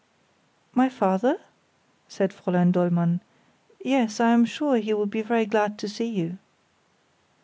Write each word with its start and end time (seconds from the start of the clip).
"My 0.73 0.89
father?" 0.89 1.39
said 2.07 2.31
Fräulein 2.31 2.71
Dollmann; 2.71 3.21
"yes, 3.85 4.19
I 4.19 4.31
am 4.31 4.45
sure 4.45 4.77
he 4.77 4.95
will 4.95 5.05
be 5.05 5.21
very 5.21 5.45
glad 5.45 5.77
to 5.77 5.87
see 5.87 6.07
you. 6.09 6.39